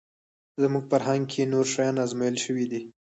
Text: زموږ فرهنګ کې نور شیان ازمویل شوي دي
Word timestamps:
زموږ 0.61 0.83
فرهنګ 0.91 1.23
کې 1.31 1.49
نور 1.53 1.65
شیان 1.73 1.95
ازمویل 2.03 2.35
شوي 2.45 2.65
دي 2.71 2.81